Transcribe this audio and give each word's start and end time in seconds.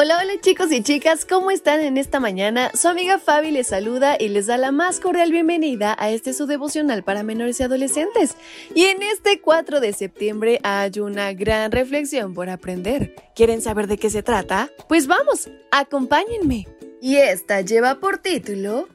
Hola, 0.00 0.20
hola 0.22 0.40
chicos 0.40 0.70
y 0.70 0.80
chicas, 0.80 1.24
¿cómo 1.24 1.50
están 1.50 1.80
en 1.80 1.96
esta 1.96 2.20
mañana? 2.20 2.70
Su 2.72 2.86
amiga 2.86 3.18
Fabi 3.18 3.50
les 3.50 3.66
saluda 3.66 4.16
y 4.16 4.28
les 4.28 4.46
da 4.46 4.56
la 4.56 4.70
más 4.70 5.00
cordial 5.00 5.32
bienvenida 5.32 5.96
a 5.98 6.10
este 6.10 6.34
su 6.34 6.46
devocional 6.46 7.02
para 7.02 7.24
menores 7.24 7.58
y 7.58 7.64
adolescentes. 7.64 8.36
Y 8.76 8.84
en 8.84 9.02
este 9.02 9.40
4 9.40 9.80
de 9.80 9.92
septiembre 9.92 10.60
hay 10.62 11.00
una 11.00 11.32
gran 11.32 11.72
reflexión 11.72 12.32
por 12.32 12.48
aprender. 12.48 13.16
¿Quieren 13.34 13.60
saber 13.60 13.88
de 13.88 13.98
qué 13.98 14.08
se 14.08 14.22
trata? 14.22 14.70
Pues 14.88 15.08
vamos, 15.08 15.50
acompáñenme. 15.72 16.68
Y 17.02 17.16
esta 17.16 17.62
lleva 17.62 17.98
por 17.98 18.18
título 18.18 18.88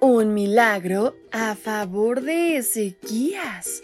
Un 0.00 0.34
milagro 0.34 1.16
a 1.30 1.54
favor 1.54 2.20
de 2.20 2.58
Ezequías. 2.58 3.80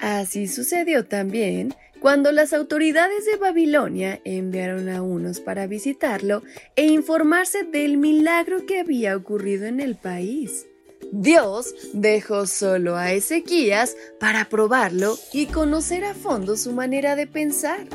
Así 0.00 0.48
sucedió 0.48 1.04
también 1.04 1.76
cuando 2.04 2.32
las 2.32 2.52
autoridades 2.52 3.24
de 3.24 3.38
Babilonia 3.38 4.20
enviaron 4.24 4.90
a 4.90 5.00
unos 5.00 5.40
para 5.40 5.66
visitarlo 5.66 6.42
e 6.76 6.84
informarse 6.84 7.62
del 7.62 7.96
milagro 7.96 8.66
que 8.66 8.80
había 8.80 9.16
ocurrido 9.16 9.64
en 9.64 9.80
el 9.80 9.96
país. 9.96 10.66
Dios 11.12 11.74
dejó 11.94 12.46
solo 12.46 12.96
a 12.96 13.12
Ezequías 13.12 13.96
para 14.20 14.50
probarlo 14.50 15.16
y 15.32 15.46
conocer 15.46 16.04
a 16.04 16.12
fondo 16.12 16.58
su 16.58 16.72
manera 16.72 17.16
de 17.16 17.26
pensar. 17.26 17.86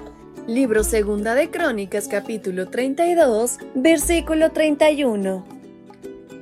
Libro 0.47 0.83
Segunda 0.83 1.35
de 1.35 1.51
Crónicas 1.51 2.07
capítulo 2.07 2.67
32, 2.67 3.59
versículo 3.75 4.51
31. 4.51 5.45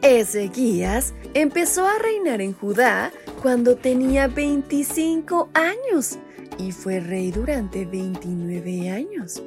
Ezequías 0.01 1.13
empezó 1.33 1.85
a 1.85 1.99
reinar 1.99 2.39
en 2.39 2.53
Judá 2.53 3.11
cuando 3.41 3.75
tenía 3.75 4.27
25 4.27 5.49
años 5.53 6.17
y 6.57 6.71
fue 6.71 6.99
rey 6.99 7.31
durante 7.31 7.85
29 7.85 8.89
años. 8.89 9.41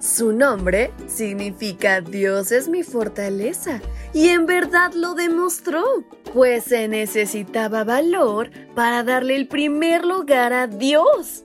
Su 0.00 0.32
nombre 0.32 0.92
significa 1.08 2.00
Dios 2.00 2.52
es 2.52 2.68
mi 2.68 2.84
fortaleza 2.84 3.80
y 4.12 4.28
en 4.28 4.46
verdad 4.46 4.92
lo 4.92 5.14
demostró, 5.14 5.84
pues 6.32 6.64
se 6.64 6.86
necesitaba 6.86 7.82
valor 7.82 8.50
para 8.76 9.02
darle 9.02 9.34
el 9.34 9.48
primer 9.48 10.04
lugar 10.04 10.52
a 10.52 10.68
Dios. 10.68 11.44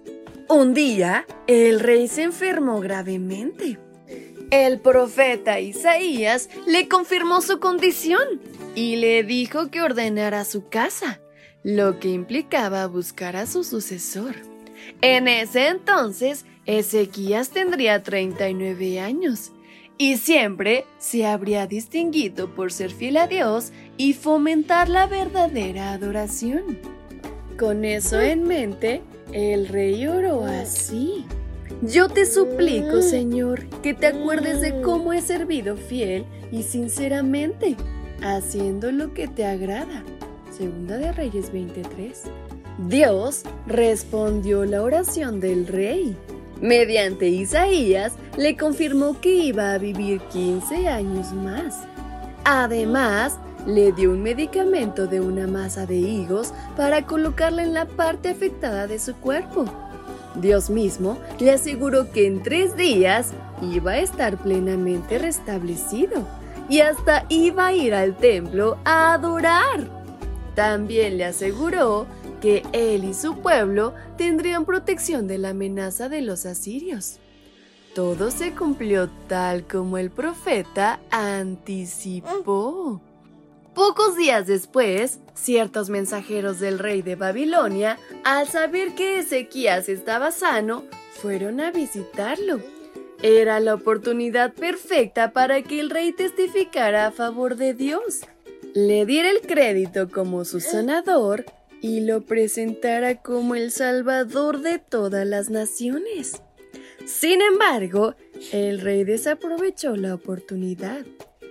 Un 0.50 0.76
día, 0.76 1.26
el 1.48 1.80
rey 1.80 2.08
se 2.08 2.24
enfermó 2.24 2.80
gravemente. 2.80 3.80
El 4.52 4.80
profeta 4.82 5.60
Isaías 5.60 6.48
le 6.68 6.88
confirmó 6.88 7.42
su 7.42 7.60
condición 7.60 8.40
y 8.76 8.98
le 8.98 9.24
dijo 9.24 9.72
que 9.72 9.82
ordenara 9.82 10.46
su 10.46 10.70
casa, 10.70 11.23
lo 11.64 12.00
que 12.00 12.10
implicaba 12.10 12.86
buscar 12.88 13.36
a 13.36 13.46
su 13.46 13.64
sucesor. 13.64 14.36
En 15.02 15.28
ese 15.28 15.68
entonces, 15.68 16.46
Ezequías 16.66 17.50
tendría 17.50 18.04
39 18.04 19.00
años 19.00 19.52
y 19.98 20.18
siempre 20.18 20.86
se 20.98 21.26
habría 21.26 21.68
distinguido 21.68 22.54
por 22.54 22.72
ser 22.72 22.92
fiel 22.92 23.18
a 23.18 23.28
Dios 23.28 23.72
y 23.98 24.14
fomentar 24.14 24.90
la 24.90 25.08
verdadera 25.08 25.94
adoración. 25.94 26.80
Con 27.58 27.86
eso 27.86 28.20
en 28.20 28.44
mente, 28.44 29.02
el 29.32 29.68
rey 29.68 30.06
oró 30.08 30.46
así. 30.46 31.26
Yo 31.82 32.08
te 32.08 32.26
suplico, 32.26 33.02
Señor, 33.02 33.66
que 33.82 33.94
te 33.94 34.08
acuerdes 34.08 34.62
de 34.62 34.82
cómo 34.82 35.14
he 35.14 35.22
servido 35.22 35.76
fiel 35.76 36.26
y 36.52 36.64
sinceramente, 36.64 37.76
haciendo 38.22 38.92
lo 38.92 39.14
que 39.14 39.28
te 39.28 39.46
agrada. 39.46 40.04
Segunda 40.56 40.98
de 40.98 41.12
Reyes 41.12 41.52
23. 41.52 42.24
Dios 42.88 43.42
respondió 43.66 44.66
la 44.66 44.84
oración 44.84 45.40
del 45.40 45.66
rey. 45.66 46.16
Mediante 46.62 47.28
Isaías 47.28 48.14
le 48.38 48.56
confirmó 48.56 49.20
que 49.20 49.34
iba 49.34 49.74
a 49.74 49.80
vivir 49.80 50.22
15 50.32 50.88
años 50.88 51.34
más. 51.34 51.82
Además, 52.46 53.40
le 53.66 53.94
dio 53.94 54.12
un 54.12 54.22
medicamento 54.22 55.08
de 55.08 55.22
una 55.22 55.48
masa 55.48 55.88
de 55.88 55.96
higos 55.96 56.54
para 56.78 57.04
colocarla 57.08 57.64
en 57.64 57.74
la 57.74 57.86
parte 57.86 58.30
afectada 58.30 58.86
de 58.86 59.00
su 59.00 59.16
cuerpo. 59.16 59.66
Dios 60.36 60.70
mismo 60.70 61.18
le 61.40 61.52
aseguró 61.52 62.12
que 62.12 62.28
en 62.28 62.44
tres 62.44 62.78
días 62.78 63.32
iba 63.62 63.94
a 63.94 64.00
estar 64.00 64.38
plenamente 64.38 65.18
restablecido 65.18 66.28
y 66.70 66.82
hasta 66.82 67.26
iba 67.30 67.68
a 67.68 67.74
ir 67.74 67.96
al 67.96 68.16
templo 68.16 68.78
a 68.86 69.14
adorar. 69.14 70.03
También 70.56 71.18
le 71.18 71.26
aseguró 71.26 72.06
que 72.42 72.64
él 72.74 73.06
y 73.06 73.14
su 73.14 73.40
pueblo 73.40 73.94
tendrían 74.18 74.66
protección 74.66 75.28
de 75.28 75.38
la 75.38 75.50
amenaza 75.50 76.10
de 76.10 76.22
los 76.22 76.46
asirios. 76.46 77.20
Todo 77.96 78.32
se 78.32 78.54
cumplió 78.54 79.10
tal 79.28 79.66
como 79.68 79.98
el 79.98 80.10
profeta 80.10 81.00
anticipó. 81.12 83.02
Pocos 83.74 84.16
días 84.16 84.46
después, 84.46 85.20
ciertos 85.34 85.90
mensajeros 85.90 86.60
del 86.60 86.78
rey 86.78 87.02
de 87.02 87.16
Babilonia, 87.16 87.98
al 88.24 88.48
saber 88.48 88.94
que 88.94 89.20
Ezequías 89.20 89.90
estaba 89.90 90.32
sano, 90.32 90.84
fueron 91.22 91.60
a 91.60 91.72
visitarlo. 91.72 92.60
Era 93.24 93.60
la 93.60 93.74
oportunidad 93.74 94.54
perfecta 94.54 95.32
para 95.32 95.62
que 95.64 95.80
el 95.80 95.90
rey 95.90 96.12
testificara 96.12 97.08
a 97.08 97.12
favor 97.12 97.56
de 97.56 97.74
Dios, 97.74 98.22
le 98.74 99.06
diera 99.06 99.30
el 99.30 99.42
crédito 99.42 100.10
como 100.10 100.46
su 100.46 100.60
sanador 100.60 101.46
y 101.82 102.02
lo 102.02 102.22
presentara 102.22 103.22
como 103.22 103.56
el 103.56 103.72
Salvador 103.72 104.62
de 104.62 104.80
todas 104.80 105.28
las 105.28 105.50
naciones. 105.50 106.42
Sin 107.06 107.42
embargo, 107.42 108.16
el 108.52 108.80
rey 108.80 109.04
desaprovechó 109.04 109.96
la 109.96 110.16
oportunidad. 110.16 111.06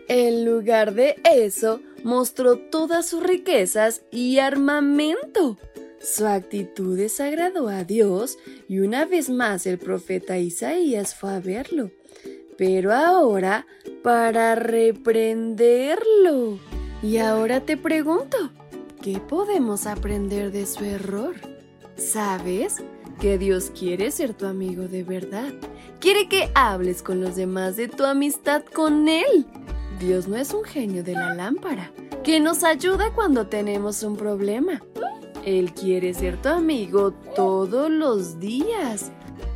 En 0.08 0.44
lugar 0.44 0.94
de 0.94 1.16
eso, 1.24 1.80
mostró 2.02 2.58
todas 2.58 3.06
sus 3.06 3.22
riquezas 3.22 4.02
y 4.10 4.38
armamento. 4.38 5.58
Su 6.00 6.26
actitud 6.26 6.96
desagradó 6.96 7.68
a 7.68 7.84
Dios 7.84 8.38
y 8.68 8.80
una 8.80 9.04
vez 9.04 9.30
más 9.30 9.66
el 9.66 9.78
profeta 9.78 10.38
Isaías 10.38 11.14
fue 11.14 11.34
a 11.34 11.40
verlo, 11.40 11.92
pero 12.56 12.92
ahora 12.92 13.66
para 14.02 14.56
reprenderlo. 14.56 16.58
Y 17.02 17.18
ahora 17.18 17.60
te 17.60 17.76
pregunto, 17.76 18.36
¿Qué 19.02 19.18
podemos 19.18 19.88
aprender 19.88 20.52
de 20.52 20.64
su 20.64 20.84
error? 20.84 21.34
¿Sabes? 21.96 22.84
Que 23.20 23.36
Dios 23.36 23.72
quiere 23.76 24.12
ser 24.12 24.32
tu 24.32 24.46
amigo 24.46 24.84
de 24.84 25.02
verdad. 25.02 25.52
Quiere 25.98 26.28
que 26.28 26.50
hables 26.54 27.02
con 27.02 27.20
los 27.20 27.34
demás 27.34 27.74
de 27.74 27.88
tu 27.88 28.04
amistad 28.04 28.62
con 28.62 29.08
Él. 29.08 29.44
Dios 29.98 30.28
no 30.28 30.36
es 30.36 30.54
un 30.54 30.62
genio 30.62 31.02
de 31.02 31.14
la 31.14 31.34
lámpara, 31.34 31.90
que 32.22 32.38
nos 32.38 32.62
ayuda 32.62 33.12
cuando 33.12 33.48
tenemos 33.48 34.04
un 34.04 34.16
problema. 34.16 34.80
Él 35.44 35.72
quiere 35.74 36.14
ser 36.14 36.40
tu 36.40 36.50
amigo 36.50 37.10
todos 37.34 37.90
los 37.90 38.38
días. 38.38 39.10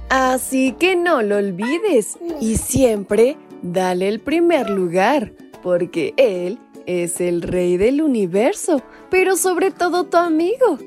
Así 0.08 0.72
que 0.72 0.96
no 0.96 1.22
lo 1.22 1.36
olvides 1.36 2.18
y 2.40 2.56
siempre 2.56 3.36
dale 3.62 4.08
el 4.08 4.18
primer 4.18 4.70
lugar, 4.70 5.32
porque 5.62 6.14
Él 6.16 6.58
es 6.86 7.20
el 7.20 7.42
rey 7.42 7.76
del 7.76 8.00
universo, 8.00 8.82
pero 9.10 9.36
sobre 9.36 9.70
todo 9.70 10.04
tu 10.04 10.16
amigo. 10.16 10.78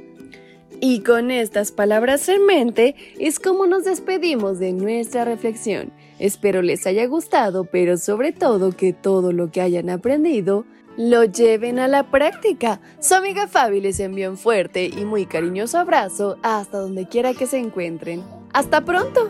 Y 0.81 1.01
con 1.01 1.29
estas 1.29 1.71
palabras 1.71 2.29
en 2.29 2.45
mente 2.45 2.95
es 3.19 3.39
como 3.39 3.67
nos 3.67 3.83
despedimos 3.83 4.59
de 4.59 4.71
nuestra 4.71 5.25
reflexión. 5.25 5.91
Espero 6.19 6.61
les 6.61 6.87
haya 6.87 7.05
gustado, 7.05 7.65
pero 7.65 7.97
sobre 7.97 8.31
todo 8.31 8.71
que 8.71 8.93
todo 8.93 9.33
lo 9.33 9.51
que 9.51 9.61
hayan 9.61 9.89
aprendido 9.89 10.65
lo 10.97 11.23
lleven 11.23 11.79
a 11.79 11.87
la 11.87 12.11
práctica. 12.11 12.81
Su 12.99 13.15
amiga 13.15 13.47
Fabi 13.47 13.79
les 13.81 13.99
envió 13.99 14.29
un 14.29 14.37
fuerte 14.37 14.85
y 14.85 15.05
muy 15.05 15.25
cariñoso 15.25 15.77
abrazo 15.77 16.37
hasta 16.43 16.77
donde 16.77 17.07
quiera 17.07 17.33
que 17.33 17.45
se 17.45 17.57
encuentren. 17.57 18.23
¡Hasta 18.53 18.83
pronto! 18.83 19.29